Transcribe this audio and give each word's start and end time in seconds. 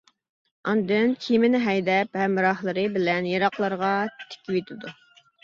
ئاندىن 0.69 1.11
كېمىنى 1.25 1.61
ھەيدەپ 1.65 2.17
ھەمراھلىرى 2.21 2.87
بىلەن 2.97 3.29
يىراقلارغا 3.33 3.93
تىكىۋېتىدۇ. 4.25 4.97